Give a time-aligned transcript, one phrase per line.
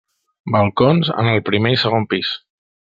[0.55, 2.35] Balcons en el primer i segon pis.